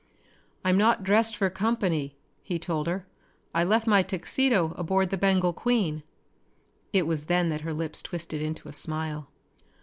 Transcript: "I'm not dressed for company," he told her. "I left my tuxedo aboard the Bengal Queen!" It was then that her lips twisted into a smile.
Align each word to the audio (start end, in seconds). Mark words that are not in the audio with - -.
"I'm 0.65 0.77
not 0.79 1.03
dressed 1.03 1.35
for 1.37 1.47
company," 1.51 2.17
he 2.41 2.57
told 2.57 2.87
her. 2.87 3.05
"I 3.53 3.63
left 3.63 3.85
my 3.85 4.01
tuxedo 4.01 4.73
aboard 4.75 5.11
the 5.11 5.15
Bengal 5.17 5.53
Queen!" 5.53 6.01
It 6.91 7.05
was 7.05 7.25
then 7.25 7.49
that 7.49 7.61
her 7.61 7.71
lips 7.71 8.01
twisted 8.01 8.41
into 8.41 8.67
a 8.67 8.73
smile. 8.73 9.29